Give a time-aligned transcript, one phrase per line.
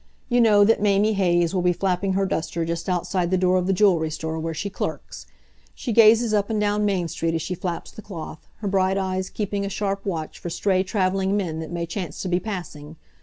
[0.29, 3.67] You know that Mamie Hayes will be flapping her duster just outside the door of
[3.67, 5.27] the jewelry store where she clerks.
[5.75, 9.29] She gazes up and down Main street as she flaps the cloth, her bright eyes
[9.29, 12.95] keeping a sharp watch for stray traveling men that may chance to be passing.